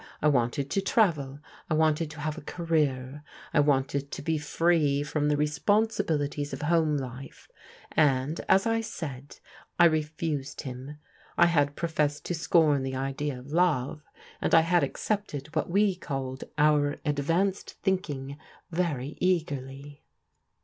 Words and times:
I 0.19 0.29
wanted 0.29 0.71
to 0.71 0.81
travel. 0.81 1.37
I 1.69 1.75
wanted 1.75 2.09
to 2.09 2.21
have 2.21 2.35
a 2.35 2.41
career. 2.41 3.23
I 3.53 3.59
wanted 3.59 4.09
to 4.09 4.21
be 4.23 4.39
free 4.39 5.03
from 5.03 5.27
the 5.27 5.37
responsibilities 5.37 6.53
of 6.53 6.63
home 6.63 6.97
life, 6.97 7.47
and, 7.91 8.41
as 8.49 8.65
I 8.65 8.81
said, 8.81 9.37
I 9.77 9.85
refused 9.85 10.61
him. 10.61 10.97
I 11.37 11.45
had 11.45 11.75
professed 11.75 12.25
to 12.25 12.33
scorn 12.33 12.81
the 12.81 12.95
idea 12.95 13.37
of 13.37 13.53
love, 13.53 14.01
and 14.41 14.55
I 14.55 14.61
had 14.61 14.83
accepted 14.83 15.53
what 15.55 15.69
we 15.69 15.95
called 15.97 16.45
our 16.57 16.95
advanced 17.05 17.73
thinking 17.83 18.39
very 18.71 19.19
eagerly." 19.21 20.03